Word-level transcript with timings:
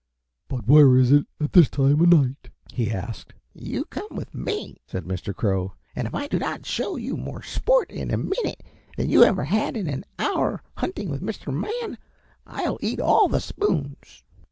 "But 0.47 0.65
where 0.67 0.97
is 0.97 1.11
it 1.11 1.27
at 1.39 1.53
this 1.53 1.69
time 1.69 2.01
of 2.01 2.09
night?" 2.09 2.49
he 2.73 2.89
asked. 2.89 3.35
"You 3.53 3.85
come 3.85 4.07
with 4.09 4.33
me," 4.33 4.77
said 4.87 5.03
Mr. 5.05 5.31
Crow, 5.35 5.73
"and 5.95 6.07
if 6.07 6.15
I 6.15 6.25
do 6.25 6.39
not 6.39 6.65
show 6.65 6.95
you 6.95 7.15
more 7.15 7.43
sport 7.43 7.91
in 7.91 8.09
a 8.11 8.17
minute 8.17 8.63
than 8.97 9.11
you 9.11 9.23
ever 9.23 9.43
had 9.43 9.77
in 9.77 9.87
an 9.87 10.03
hour 10.17 10.63
hunting 10.77 11.11
with 11.11 11.21
Mr. 11.21 11.53
Man, 11.53 11.99
I'll 12.47 12.79
eat 12.81 12.99
all 12.99 13.27
the 13.27 13.39
spoons." 13.39 14.23